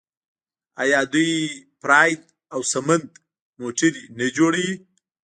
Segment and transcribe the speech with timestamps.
[0.81, 1.31] آیا دوی
[1.81, 2.21] پراید
[2.53, 3.07] او سمند
[3.59, 4.73] موټرې نه جوړوي؟